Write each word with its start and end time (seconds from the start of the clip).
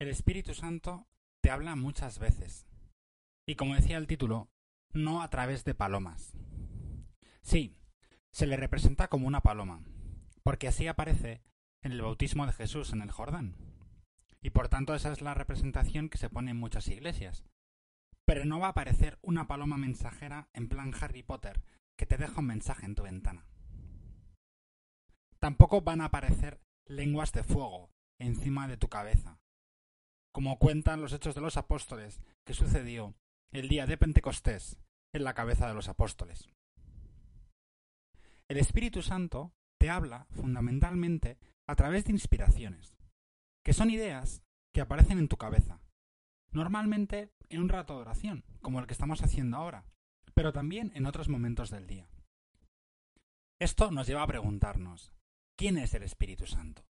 El 0.00 0.08
Espíritu 0.08 0.54
Santo 0.54 1.06
te 1.40 1.50
habla 1.50 1.76
muchas 1.76 2.18
veces. 2.18 2.66
Y 3.46 3.54
como 3.54 3.76
decía 3.76 3.96
el 3.96 4.08
título, 4.08 4.50
no 4.92 5.22
a 5.22 5.30
través 5.30 5.64
de 5.64 5.74
palomas. 5.74 6.32
Sí, 7.42 7.76
se 8.32 8.46
le 8.46 8.56
representa 8.56 9.06
como 9.06 9.28
una 9.28 9.40
paloma, 9.40 9.84
porque 10.42 10.66
así 10.66 10.88
aparece 10.88 11.42
en 11.82 11.92
el 11.92 12.02
bautismo 12.02 12.44
de 12.46 12.52
Jesús 12.52 12.92
en 12.92 13.02
el 13.02 13.12
Jordán. 13.12 13.56
Y 14.42 14.50
por 14.50 14.68
tanto 14.68 14.94
esa 14.94 15.12
es 15.12 15.22
la 15.22 15.34
representación 15.34 16.08
que 16.08 16.18
se 16.18 16.28
pone 16.28 16.50
en 16.50 16.58
muchas 16.58 16.88
iglesias. 16.88 17.44
Pero 18.24 18.44
no 18.44 18.58
va 18.58 18.66
a 18.66 18.70
aparecer 18.70 19.18
una 19.22 19.46
paloma 19.46 19.76
mensajera 19.76 20.48
en 20.54 20.68
plan 20.68 20.92
Harry 21.00 21.22
Potter 21.22 21.62
que 21.96 22.06
te 22.06 22.16
deja 22.16 22.40
un 22.40 22.46
mensaje 22.46 22.84
en 22.84 22.96
tu 22.96 23.04
ventana. 23.04 23.46
Tampoco 25.38 25.82
van 25.82 26.00
a 26.00 26.06
aparecer 26.06 26.60
lenguas 26.86 27.32
de 27.32 27.44
fuego 27.44 27.92
encima 28.18 28.66
de 28.66 28.76
tu 28.76 28.88
cabeza, 28.88 29.38
como 30.34 30.58
cuentan 30.58 31.00
los 31.00 31.12
hechos 31.12 31.36
de 31.36 31.40
los 31.40 31.56
apóstoles 31.56 32.20
que 32.44 32.54
sucedió 32.54 33.14
el 33.52 33.68
día 33.68 33.86
de 33.86 33.96
Pentecostés 33.96 34.76
en 35.12 35.22
la 35.22 35.32
cabeza 35.32 35.68
de 35.68 35.74
los 35.74 35.88
apóstoles. 35.88 36.48
El 38.48 38.58
Espíritu 38.58 39.00
Santo 39.00 39.54
te 39.78 39.90
habla 39.90 40.26
fundamentalmente 40.30 41.38
a 41.68 41.76
través 41.76 42.04
de 42.04 42.12
inspiraciones, 42.12 42.96
que 43.64 43.72
son 43.72 43.90
ideas 43.90 44.42
que 44.74 44.80
aparecen 44.80 45.20
en 45.20 45.28
tu 45.28 45.36
cabeza, 45.36 45.80
normalmente 46.50 47.32
en 47.48 47.60
un 47.60 47.68
rato 47.68 47.94
de 47.94 48.00
oración, 48.00 48.44
como 48.60 48.80
el 48.80 48.88
que 48.88 48.92
estamos 48.92 49.22
haciendo 49.22 49.56
ahora, 49.56 49.86
pero 50.34 50.52
también 50.52 50.90
en 50.96 51.06
otros 51.06 51.28
momentos 51.28 51.70
del 51.70 51.86
día. 51.86 52.08
Esto 53.60 53.92
nos 53.92 54.08
lleva 54.08 54.24
a 54.24 54.26
preguntarnos, 54.26 55.12
¿quién 55.56 55.78
es 55.78 55.94
el 55.94 56.02
Espíritu 56.02 56.44
Santo? 56.46 56.84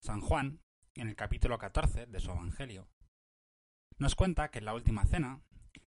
San 0.00 0.20
Juan, 0.20 0.60
en 1.00 1.08
el 1.08 1.16
capítulo 1.16 1.58
14 1.58 2.06
de 2.06 2.20
su 2.20 2.30
Evangelio, 2.30 2.88
nos 3.98 4.14
cuenta 4.14 4.50
que 4.50 4.58
en 4.58 4.64
la 4.64 4.74
última 4.74 5.04
cena 5.04 5.42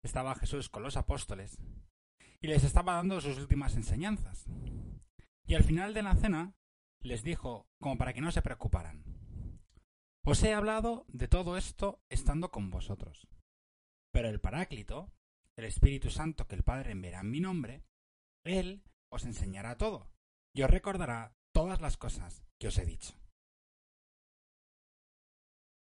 estaba 0.04 0.36
Jesús 0.36 0.70
con 0.70 0.84
los 0.84 0.98
apóstoles 0.98 1.58
y 2.42 2.48
les 2.48 2.64
estaba 2.64 2.94
dando 2.94 3.22
sus 3.22 3.38
últimas 3.38 3.76
enseñanzas. 3.76 4.46
Y 5.46 5.56
al 5.56 5.64
final 5.64 5.94
de 5.94 6.04
la 6.04 6.16
cena 6.16 6.54
les 7.02 7.24
dijo, 7.24 7.68
como 7.80 7.98
para 7.98 8.14
que 8.14 8.22
no 8.22 8.32
se 8.32 8.42
preocuparan, 8.42 9.04
os 10.24 10.44
he 10.44 10.54
hablado 10.54 11.06
de 11.08 11.28
todo 11.28 11.58
esto 11.58 12.02
estando 12.10 12.52
con 12.52 12.70
vosotros. 12.70 13.28
Pero 14.12 14.30
el 14.30 14.40
Paráclito, 14.40 15.12
el 15.58 15.66
Espíritu 15.66 16.10
Santo 16.10 16.48
que 16.48 16.56
el 16.56 16.64
Padre 16.64 16.92
enviará 16.92 17.22
en 17.22 17.32
mi 17.32 17.40
nombre, 17.40 17.84
Él 18.46 18.84
os 19.12 19.26
enseñará 19.26 19.78
todo 19.78 20.12
y 20.54 20.64
os 20.64 20.70
recordará 20.70 21.36
todas 21.54 21.82
las 21.82 21.98
cosas 21.98 22.44
que 22.60 22.68
os 22.68 22.78
he 22.78 22.86
dicho. 22.86 23.16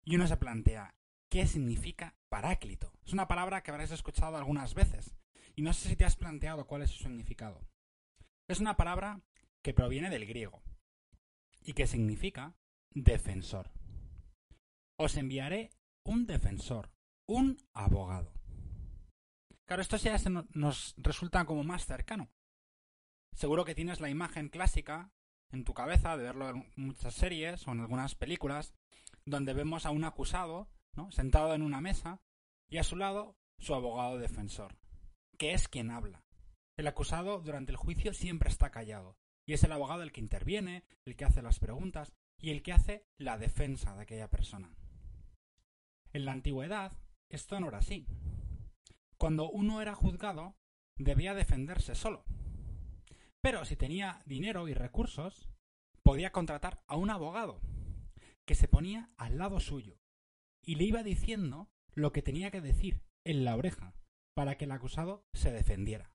Y 0.04 0.16
uno 0.16 0.26
se 0.26 0.36
plantea, 0.36 0.94
¿qué 1.30 1.46
significa 1.46 2.16
Paráclito? 2.28 2.92
Es 3.04 3.12
una 3.12 3.28
palabra 3.28 3.62
que 3.62 3.70
habréis 3.70 3.92
escuchado 3.92 4.36
algunas 4.36 4.74
veces, 4.74 5.14
y 5.54 5.62
no 5.62 5.72
sé 5.72 5.88
si 5.88 5.96
te 5.96 6.04
has 6.04 6.16
planteado 6.16 6.66
cuál 6.66 6.82
es 6.82 6.90
su 6.90 7.02
significado. 7.02 7.60
Es 8.48 8.60
una 8.60 8.76
palabra 8.76 9.20
que 9.62 9.74
proviene 9.74 10.10
del 10.10 10.26
griego, 10.26 10.62
y 11.64 11.74
que 11.74 11.86
significa 11.86 12.54
defensor. 12.90 13.70
Os 14.96 15.16
enviaré 15.16 15.70
un 16.04 16.26
defensor, 16.26 16.90
un 17.26 17.58
abogado. 17.72 18.32
Claro, 19.66 19.82
esto 19.82 19.96
ya 19.96 20.16
nos 20.52 20.94
resulta 20.98 21.44
como 21.44 21.64
más 21.64 21.86
cercano. 21.86 22.30
Seguro 23.34 23.64
que 23.64 23.74
tienes 23.74 24.00
la 24.00 24.10
imagen 24.10 24.48
clásica 24.48 25.12
en 25.50 25.64
tu 25.64 25.74
cabeza 25.74 26.16
de 26.16 26.24
verlo 26.24 26.50
en 26.50 26.72
muchas 26.76 27.14
series 27.14 27.66
o 27.66 27.72
en 27.72 27.80
algunas 27.80 28.14
películas, 28.14 28.74
donde 29.24 29.54
vemos 29.54 29.86
a 29.86 29.90
un 29.90 30.04
acusado 30.04 30.68
sentado 31.10 31.54
en 31.54 31.62
una 31.62 31.80
mesa 31.80 32.20
y 32.68 32.78
a 32.78 32.84
su 32.84 32.96
lado 32.96 33.36
su 33.58 33.74
abogado 33.74 34.18
defensor, 34.18 34.78
que 35.38 35.52
es 35.52 35.68
quien 35.68 35.90
habla. 35.90 36.24
El 36.76 36.86
acusado 36.86 37.40
durante 37.40 37.72
el 37.72 37.76
juicio 37.76 38.12
siempre 38.12 38.50
está 38.50 38.70
callado, 38.70 39.16
y 39.46 39.52
es 39.52 39.64
el 39.64 39.72
abogado 39.72 40.02
el 40.02 40.12
que 40.12 40.20
interviene, 40.20 40.84
el 41.04 41.16
que 41.16 41.24
hace 41.24 41.42
las 41.42 41.58
preguntas 41.58 42.12
y 42.38 42.50
el 42.50 42.62
que 42.62 42.72
hace 42.72 43.06
la 43.18 43.38
defensa 43.38 43.94
de 43.94 44.02
aquella 44.02 44.28
persona. 44.28 44.74
En 46.12 46.24
la 46.24 46.32
antigüedad 46.32 46.92
esto 47.28 47.58
no 47.60 47.68
era 47.68 47.78
así. 47.78 48.06
Cuando 49.16 49.48
uno 49.50 49.80
era 49.80 49.94
juzgado, 49.94 50.56
debía 50.96 51.34
defenderse 51.34 51.94
solo. 51.94 52.24
Pero 53.40 53.64
si 53.64 53.76
tenía 53.76 54.22
dinero 54.26 54.68
y 54.68 54.74
recursos, 54.74 55.48
podía 56.02 56.32
contratar 56.32 56.82
a 56.86 56.96
un 56.96 57.10
abogado 57.10 57.60
que 58.46 58.54
se 58.54 58.68
ponía 58.68 59.12
al 59.16 59.38
lado 59.38 59.60
suyo 59.60 60.00
y 60.64 60.76
le 60.76 60.84
iba 60.84 61.02
diciendo 61.02 61.70
lo 61.94 62.12
que 62.12 62.22
tenía 62.22 62.50
que 62.50 62.60
decir 62.60 63.02
en 63.24 63.44
la 63.44 63.56
oreja 63.56 63.94
para 64.34 64.56
que 64.56 64.64
el 64.64 64.72
acusado 64.72 65.26
se 65.32 65.52
defendiera. 65.52 66.12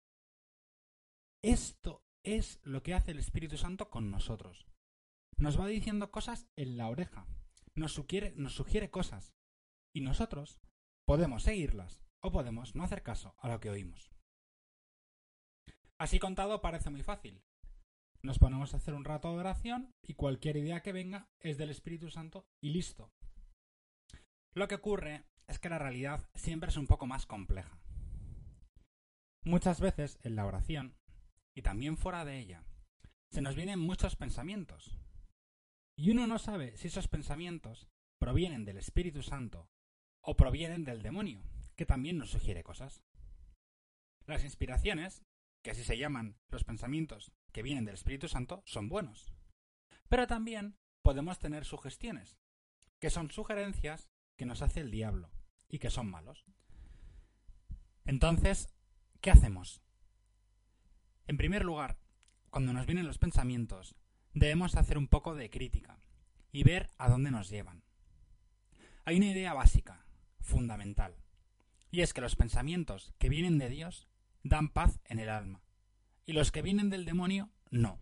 Esto 1.44 2.04
es 2.24 2.60
lo 2.64 2.84
que 2.84 2.94
hace 2.94 3.12
el 3.12 3.20
Espíritu 3.20 3.58
Santo 3.58 3.90
con 3.90 4.12
nosotros. 4.12 4.68
Nos 5.38 5.60
va 5.60 5.68
diciendo 5.68 6.12
cosas 6.12 6.50
en 6.56 6.78
la 6.78 6.90
oreja, 6.90 7.28
nos 7.76 7.94
sugiere, 7.94 8.34
nos 8.36 8.54
sugiere 8.54 8.90
cosas, 8.90 9.36
y 9.94 10.02
nosotros 10.02 10.60
podemos 11.06 11.44
seguirlas 11.44 12.02
o 12.22 12.32
podemos 12.32 12.76
no 12.76 12.84
hacer 12.84 13.04
caso 13.04 13.36
a 13.38 13.48
lo 13.48 13.60
que 13.60 13.70
oímos. 13.70 14.12
Así 15.98 16.20
contado 16.20 16.62
parece 16.62 16.90
muy 16.90 17.04
fácil. 17.04 17.44
Nos 18.24 18.40
ponemos 18.40 18.74
a 18.74 18.78
hacer 18.78 18.94
un 18.94 19.06
rato 19.06 19.32
de 19.32 19.40
oración 19.40 19.94
y 20.02 20.16
cualquier 20.16 20.58
idea 20.58 20.82
que 20.82 20.92
venga 20.92 21.30
es 21.40 21.58
del 21.58 21.70
Espíritu 21.70 22.10
Santo 22.10 22.48
y 22.62 22.72
listo. 22.72 23.12
Lo 24.54 24.68
que 24.68 24.76
ocurre 24.76 25.26
es 25.48 25.60
que 25.60 25.70
la 25.70 25.80
realidad 25.80 26.28
siempre 26.34 26.70
es 26.70 26.78
un 26.78 26.88
poco 26.88 27.06
más 27.06 27.26
compleja. 27.26 27.80
Muchas 29.46 29.80
veces 29.80 30.20
en 30.24 30.36
la 30.36 30.46
oración, 30.46 30.98
y 31.56 31.62
también 31.62 31.96
fuera 31.96 32.26
de 32.26 32.38
ella, 32.38 32.64
se 33.32 33.42
nos 33.42 33.56
vienen 33.56 33.80
muchos 33.80 34.16
pensamientos. 34.16 34.98
Y 35.98 36.12
uno 36.12 36.28
no 36.28 36.38
sabe 36.40 36.76
si 36.76 36.88
esos 36.88 37.08
pensamientos 37.08 37.88
provienen 38.20 38.66
del 38.66 38.78
Espíritu 38.78 39.24
Santo 39.24 39.70
o 40.22 40.36
provienen 40.36 40.84
del 40.84 41.02
demonio, 41.02 41.44
que 41.76 41.86
también 41.86 42.18
nos 42.18 42.32
sugiere 42.32 42.64
cosas. 42.64 43.04
Las 44.26 44.44
inspiraciones, 44.44 45.24
que 45.64 45.72
así 45.72 45.84
se 45.84 45.98
llaman 45.98 46.38
los 46.50 46.64
pensamientos 46.64 47.32
que 47.58 47.64
vienen 47.64 47.86
del 47.86 47.96
Espíritu 47.96 48.28
Santo, 48.28 48.62
son 48.68 48.88
buenos. 48.88 49.34
Pero 50.10 50.28
también 50.28 50.78
podemos 51.02 51.40
tener 51.40 51.66
sugestiones, 51.66 52.38
que 53.00 53.10
son 53.10 53.32
sugerencias 53.32 54.12
que 54.36 54.46
nos 54.46 54.62
hace 54.62 54.82
el 54.82 54.92
diablo 54.92 55.32
y 55.68 55.80
que 55.80 55.90
son 55.90 56.08
malos. 56.08 56.46
Entonces, 58.06 58.70
¿qué 59.22 59.32
hacemos? 59.32 59.82
En 61.26 61.38
primer 61.38 61.66
lugar, 61.66 61.98
cuando 62.52 62.74
nos 62.74 62.86
vienen 62.86 63.08
los 63.08 63.18
pensamientos, 63.18 63.96
debemos 64.36 64.76
hacer 64.76 65.00
un 65.00 65.08
poco 65.08 65.34
de 65.34 65.50
crítica 65.50 66.00
y 66.52 66.62
ver 66.62 66.92
a 67.00 67.10
dónde 67.10 67.32
nos 67.32 67.50
llevan. 67.50 67.84
Hay 69.04 69.18
una 69.18 69.32
idea 69.32 69.56
básica, 69.56 70.06
fundamental, 70.42 71.16
y 71.90 72.02
es 72.02 72.14
que 72.14 72.22
los 72.22 72.36
pensamientos 72.36 73.16
que 73.18 73.30
vienen 73.30 73.58
de 73.58 73.70
Dios 73.70 74.08
dan 74.44 74.70
paz 74.70 75.00
en 75.06 75.18
el 75.18 75.30
alma, 75.30 75.67
y 76.28 76.34
los 76.34 76.52
que 76.52 76.62
vienen 76.62 76.92
del 76.92 77.06
demonio 77.06 77.50
no. 77.72 78.00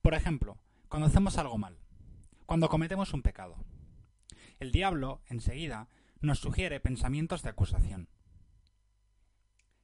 Por 0.00 0.14
ejemplo, 0.14 0.58
cuando 0.88 1.08
hacemos 1.08 1.36
algo 1.36 1.58
mal, 1.58 1.78
cuando 2.46 2.70
cometemos 2.70 3.12
un 3.12 3.22
pecado, 3.22 3.56
el 4.58 4.72
diablo, 4.72 5.20
enseguida, 5.26 5.88
nos 6.20 6.38
sugiere 6.38 6.80
pensamientos 6.80 7.42
de 7.42 7.50
acusación. 7.50 8.08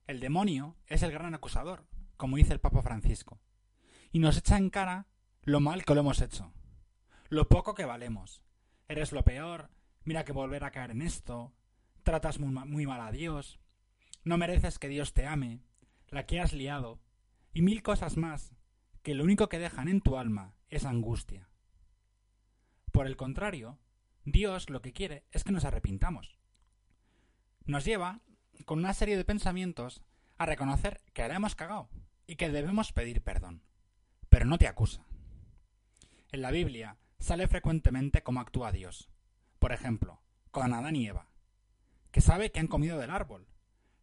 El 0.06 0.20
demonio 0.20 0.76
es 0.86 1.02
el 1.02 1.12
gran 1.12 1.34
acusador, 1.34 1.84
como 2.16 2.36
dice 2.36 2.52
el 2.52 2.60
Papa 2.60 2.82
Francisco, 2.82 3.40
y 4.12 4.20
nos 4.20 4.38
echa 4.38 4.56
en 4.56 4.70
cara 4.70 5.06
lo 5.42 5.60
mal 5.60 5.84
que 5.84 5.94
lo 5.94 6.00
hemos 6.00 6.22
hecho, 6.22 6.52
lo 7.28 7.48
poco 7.48 7.74
que 7.74 7.84
valemos. 7.84 8.42
Eres 8.86 9.12
lo 9.12 9.24
peor, 9.24 9.70
mira 10.04 10.24
que 10.24 10.32
volver 10.32 10.64
a 10.64 10.70
caer 10.70 10.92
en 10.92 11.02
esto, 11.02 11.52
tratas 12.04 12.38
muy, 12.38 12.86
mal 12.86 13.00
a 13.00 13.10
Dios, 13.10 13.58
no 14.24 14.38
mereces 14.38 14.78
que 14.78 14.88
Dios 14.88 15.12
te 15.12 15.26
ame, 15.26 15.60
la 16.08 16.24
que 16.26 16.40
has 16.40 16.52
liado, 16.52 17.00
y 17.58 17.62
mil 17.62 17.82
cosas 17.82 18.16
más 18.16 18.54
que 19.02 19.16
lo 19.16 19.24
único 19.24 19.48
que 19.48 19.58
dejan 19.58 19.88
en 19.88 20.00
tu 20.00 20.16
alma 20.16 20.54
es 20.68 20.84
angustia. 20.84 21.48
Por 22.92 23.08
el 23.08 23.16
contrario, 23.16 23.80
Dios 24.24 24.70
lo 24.70 24.80
que 24.80 24.92
quiere 24.92 25.24
es 25.32 25.42
que 25.42 25.50
nos 25.50 25.64
arrepintamos. 25.64 26.38
Nos 27.64 27.84
lleva, 27.84 28.20
con 28.64 28.78
una 28.78 28.94
serie 28.94 29.16
de 29.16 29.24
pensamientos, 29.24 30.04
a 30.36 30.46
reconocer 30.46 31.02
que 31.12 31.26
la 31.26 31.34
hemos 31.34 31.56
cagado 31.56 31.90
y 32.28 32.36
que 32.36 32.48
debemos 32.48 32.92
pedir 32.92 33.22
perdón. 33.22 33.64
Pero 34.28 34.44
no 34.44 34.56
te 34.56 34.68
acusa. 34.68 35.04
En 36.30 36.42
la 36.42 36.52
Biblia 36.52 36.96
sale 37.18 37.48
frecuentemente 37.48 38.22
cómo 38.22 38.38
actúa 38.38 38.70
Dios. 38.70 39.10
Por 39.58 39.72
ejemplo, 39.72 40.22
con 40.52 40.72
Adán 40.72 40.94
y 40.94 41.08
Eva, 41.08 41.26
que 42.12 42.20
sabe 42.20 42.52
que 42.52 42.60
han 42.60 42.68
comido 42.68 42.98
del 42.98 43.10
árbol, 43.10 43.48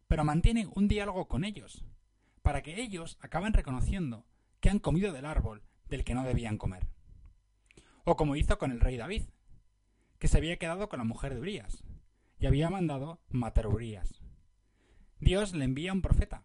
pero 0.08 0.24
mantiene 0.24 0.68
un 0.74 0.88
diálogo 0.88 1.26
con 1.26 1.42
ellos, 1.42 1.86
para 2.46 2.62
que 2.62 2.80
ellos 2.80 3.18
acaben 3.20 3.52
reconociendo 3.52 4.24
que 4.60 4.70
han 4.70 4.78
comido 4.78 5.12
del 5.12 5.26
árbol 5.26 5.64
del 5.88 6.04
que 6.04 6.14
no 6.14 6.22
debían 6.22 6.58
comer. 6.58 6.86
O 8.04 8.14
como 8.14 8.36
hizo 8.36 8.56
con 8.56 8.70
el 8.70 8.78
rey 8.78 8.96
David, 8.96 9.24
que 10.20 10.28
se 10.28 10.38
había 10.38 10.56
quedado 10.56 10.88
con 10.88 10.98
la 10.98 11.04
mujer 11.04 11.34
de 11.34 11.40
Urias 11.40 11.82
y 12.38 12.46
había 12.46 12.70
mandado 12.70 13.20
matar 13.30 13.64
a 13.64 13.70
Urias. 13.70 14.22
Dios 15.18 15.54
le 15.54 15.64
envía 15.64 15.92
un 15.92 16.02
profeta 16.02 16.44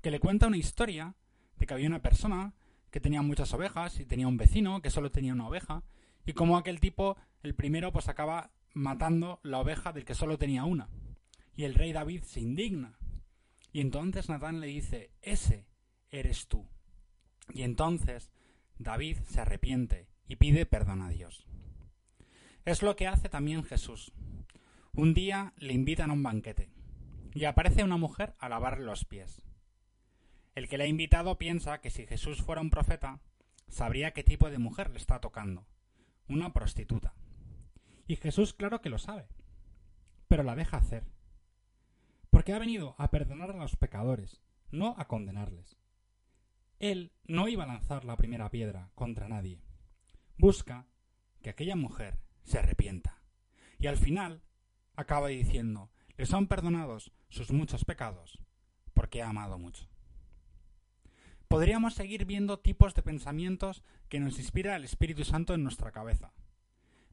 que 0.00 0.12
le 0.12 0.20
cuenta 0.20 0.46
una 0.46 0.58
historia 0.58 1.16
de 1.56 1.66
que 1.66 1.74
había 1.74 1.88
una 1.88 2.02
persona 2.02 2.54
que 2.92 3.00
tenía 3.00 3.22
muchas 3.22 3.52
ovejas 3.52 3.98
y 3.98 4.06
tenía 4.06 4.28
un 4.28 4.36
vecino 4.36 4.80
que 4.80 4.90
solo 4.90 5.10
tenía 5.10 5.32
una 5.32 5.48
oveja 5.48 5.82
y 6.24 6.34
como 6.34 6.56
aquel 6.56 6.78
tipo, 6.78 7.16
el 7.42 7.56
primero, 7.56 7.90
pues 7.90 8.08
acaba 8.08 8.52
matando 8.74 9.40
la 9.42 9.58
oveja 9.58 9.92
del 9.92 10.04
que 10.04 10.14
solo 10.14 10.38
tenía 10.38 10.62
una. 10.62 10.88
Y 11.56 11.64
el 11.64 11.74
rey 11.74 11.92
David 11.92 12.22
se 12.22 12.38
indigna. 12.38 12.96
Y 13.72 13.80
entonces 13.80 14.28
Natán 14.28 14.60
le 14.60 14.66
dice, 14.66 15.10
ese 15.22 15.66
eres 16.10 16.46
tú. 16.46 16.68
Y 17.52 17.62
entonces 17.62 18.30
David 18.78 19.18
se 19.26 19.40
arrepiente 19.40 20.08
y 20.28 20.36
pide 20.36 20.66
perdón 20.66 21.02
a 21.02 21.08
Dios. 21.08 21.46
Es 22.64 22.82
lo 22.82 22.94
que 22.96 23.08
hace 23.08 23.28
también 23.28 23.64
Jesús. 23.64 24.12
Un 24.92 25.14
día 25.14 25.54
le 25.56 25.72
invitan 25.72 26.10
a 26.10 26.12
un 26.12 26.22
banquete 26.22 26.70
y 27.34 27.44
aparece 27.46 27.82
una 27.82 27.96
mujer 27.96 28.34
a 28.38 28.48
lavarle 28.48 28.84
los 28.84 29.04
pies. 29.04 29.42
El 30.54 30.68
que 30.68 30.76
le 30.76 30.84
ha 30.84 30.88
invitado 30.88 31.38
piensa 31.38 31.80
que 31.80 31.90
si 31.90 32.06
Jesús 32.06 32.42
fuera 32.42 32.60
un 32.60 32.70
profeta, 32.70 33.20
sabría 33.68 34.12
qué 34.12 34.22
tipo 34.22 34.50
de 34.50 34.58
mujer 34.58 34.90
le 34.90 34.98
está 34.98 35.20
tocando. 35.20 35.66
Una 36.28 36.52
prostituta. 36.52 37.14
Y 38.06 38.16
Jesús 38.16 38.52
claro 38.52 38.82
que 38.82 38.90
lo 38.90 38.98
sabe, 38.98 39.28
pero 40.28 40.42
la 40.42 40.54
deja 40.54 40.76
hacer. 40.76 41.04
Porque 42.42 42.54
ha 42.54 42.58
venido 42.58 42.96
a 42.98 43.12
perdonar 43.12 43.52
a 43.52 43.56
los 43.56 43.76
pecadores, 43.76 44.42
no 44.72 44.96
a 44.98 45.06
condenarles. 45.06 45.78
Él 46.80 47.12
no 47.22 47.46
iba 47.46 47.62
a 47.62 47.68
lanzar 47.68 48.04
la 48.04 48.16
primera 48.16 48.50
piedra 48.50 48.90
contra 48.96 49.28
nadie. 49.28 49.62
Busca 50.38 50.88
que 51.40 51.50
aquella 51.50 51.76
mujer 51.76 52.18
se 52.42 52.58
arrepienta. 52.58 53.22
Y 53.78 53.86
al 53.86 53.96
final 53.96 54.42
acaba 54.96 55.28
diciendo, 55.28 55.92
le 56.16 56.26
son 56.26 56.48
perdonados 56.48 57.12
sus 57.28 57.52
muchos 57.52 57.84
pecados, 57.84 58.40
porque 58.92 59.22
ha 59.22 59.28
amado 59.28 59.56
mucho. 59.56 59.88
Podríamos 61.46 61.94
seguir 61.94 62.24
viendo 62.24 62.58
tipos 62.58 62.92
de 62.96 63.04
pensamientos 63.04 63.84
que 64.08 64.18
nos 64.18 64.40
inspira 64.40 64.74
el 64.74 64.82
Espíritu 64.82 65.22
Santo 65.24 65.54
en 65.54 65.62
nuestra 65.62 65.92
cabeza, 65.92 66.32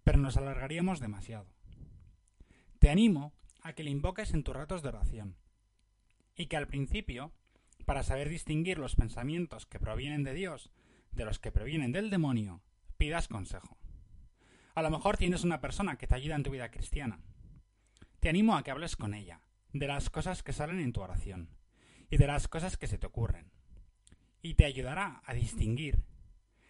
pero 0.03 0.17
nos 0.17 0.37
alargaríamos 0.37 0.99
demasiado. 0.99 1.53
Te 2.79 2.89
animo 2.89 3.35
a 3.61 3.73
que 3.73 3.83
le 3.83 3.91
invoques 3.91 4.33
en 4.33 4.43
tus 4.43 4.55
ratos 4.55 4.81
de 4.81 4.89
oración, 4.89 5.35
y 6.35 6.47
que 6.47 6.57
al 6.57 6.67
principio, 6.67 7.31
para 7.85 8.03
saber 8.03 8.29
distinguir 8.29 8.77
los 8.77 8.95
pensamientos 8.95 9.65
que 9.65 9.79
provienen 9.79 10.23
de 10.23 10.33
Dios 10.33 10.71
de 11.11 11.25
los 11.25 11.39
que 11.39 11.51
provienen 11.51 11.91
del 11.91 12.09
demonio, 12.09 12.61
pidas 12.97 13.27
consejo. 13.27 13.77
A 14.75 14.81
lo 14.81 14.89
mejor 14.89 15.17
tienes 15.17 15.43
una 15.43 15.61
persona 15.61 15.97
que 15.97 16.07
te 16.07 16.15
ayuda 16.15 16.35
en 16.35 16.43
tu 16.43 16.51
vida 16.51 16.71
cristiana. 16.71 17.19
Te 18.19 18.29
animo 18.29 18.55
a 18.55 18.63
que 18.63 18.71
hables 18.71 18.95
con 18.95 19.13
ella, 19.13 19.41
de 19.73 19.87
las 19.87 20.09
cosas 20.09 20.43
que 20.43 20.53
salen 20.53 20.79
en 20.79 20.93
tu 20.93 21.01
oración, 21.01 21.49
y 22.09 22.17
de 22.17 22.27
las 22.27 22.47
cosas 22.47 22.77
que 22.77 22.87
se 22.87 22.97
te 22.97 23.07
ocurren. 23.07 23.51
Y 24.41 24.53
te 24.53 24.65
ayudará 24.65 25.21
a 25.25 25.33
distinguir, 25.33 26.03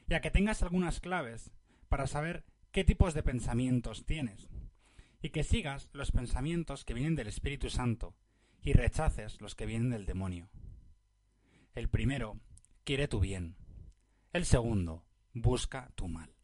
y 0.07 0.13
a 0.13 0.21
que 0.21 0.31
tengas 0.31 0.63
algunas 0.63 1.00
claves 1.00 1.51
para 1.88 2.07
saber 2.07 2.44
qué 2.71 2.83
tipos 2.83 3.13
de 3.13 3.24
pensamientos 3.24 4.06
tienes, 4.06 4.50
y 5.21 5.30
que 5.30 5.44
sigas 5.44 5.89
los 5.92 6.12
pensamientos 6.12 6.86
que 6.86 6.94
vienen 6.94 7.16
del 7.16 7.27
Espíritu 7.27 7.69
Santo, 7.69 8.16
y 8.62 8.74
rechaces 8.74 9.39
los 9.42 9.56
que 9.56 9.66
vienen 9.66 9.89
del 9.89 10.06
demonio. 10.06 10.50
El 11.74 11.89
primero 11.89 12.39
quiere 12.83 13.07
tu 13.07 13.19
bien. 13.19 13.56
El 14.33 14.45
segundo 14.45 15.06
busca 15.33 15.92
tu 15.95 16.07
mal. 16.07 16.38